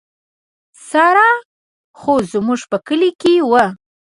[0.89, 1.29] ساړه
[1.99, 3.65] خو زموږ په کلي کې وو.